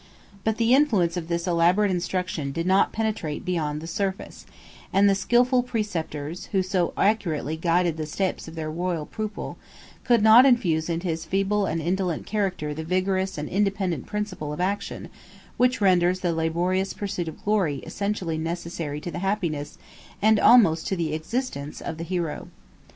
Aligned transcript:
But 0.43 0.57
the 0.57 0.73
influence 0.73 1.15
of 1.15 1.27
this 1.27 1.45
elaborate 1.45 1.91
instruction 1.91 2.51
did 2.51 2.65
not 2.65 2.91
penetrate 2.91 3.45
beyond 3.45 3.81
the 3.81 3.85
surface; 3.85 4.47
and 4.91 5.07
the 5.07 5.13
skilful 5.13 5.61
preceptors, 5.61 6.47
who 6.47 6.63
so 6.63 6.91
accurately 6.97 7.55
guided 7.55 7.97
the 7.97 8.07
steps 8.07 8.47
of 8.47 8.55
their 8.55 8.71
royal 8.71 9.05
pupil, 9.05 9.59
could 10.03 10.23
not 10.23 10.43
infuse 10.43 10.89
into 10.89 11.07
his 11.07 11.25
feeble 11.25 11.67
and 11.67 11.83
indolent 11.83 12.25
character 12.25 12.73
the 12.73 12.83
vigorous 12.83 13.37
and 13.37 13.47
independent 13.47 14.07
principle 14.07 14.51
of 14.51 14.59
action 14.59 15.07
which 15.57 15.81
renders 15.81 16.21
the 16.21 16.33
laborious 16.33 16.95
pursuit 16.95 17.27
of 17.27 17.45
glory 17.45 17.75
essentially 17.85 18.39
necessary 18.39 18.99
to 18.99 19.11
the 19.11 19.19
happiness, 19.19 19.77
and 20.19 20.39
almost 20.39 20.87
to 20.87 20.95
the 20.95 21.13
existence, 21.13 21.79
of 21.79 21.99
the 21.99 22.03
hero. 22.03 22.47